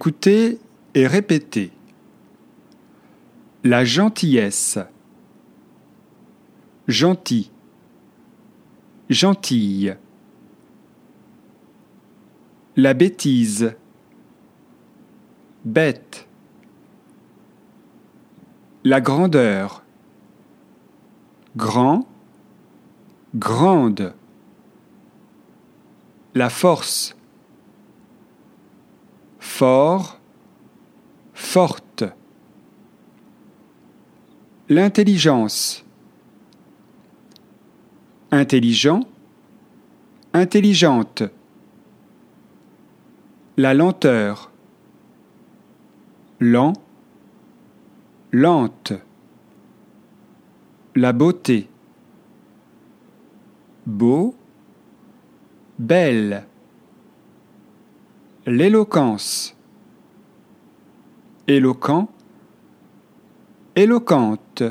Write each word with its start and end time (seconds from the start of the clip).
Écoutez 0.00 0.58
et 0.94 1.06
répétez. 1.06 1.72
La 3.64 3.84
gentillesse. 3.84 4.78
Gentil. 6.88 7.50
Gentille. 9.10 9.94
La 12.76 12.94
bêtise. 12.94 13.74
Bête. 15.66 16.26
La 18.84 19.02
grandeur. 19.02 19.84
Grand. 21.56 22.08
Grande. 23.34 24.14
La 26.34 26.48
force. 26.48 27.14
Fort. 29.60 30.18
Forte. 31.34 32.04
L'intelligence. 34.70 35.84
Intelligent. 38.30 39.06
Intelligente. 40.32 41.24
La 43.58 43.74
lenteur. 43.74 44.50
Lent. 46.40 46.72
Lente. 48.32 48.94
La 50.96 51.12
beauté. 51.12 51.68
Beau. 53.84 54.34
Belle. 55.78 56.46
L'éloquence. 58.52 59.54
Éloquent. 61.46 62.08
Éloquente. 63.76 64.64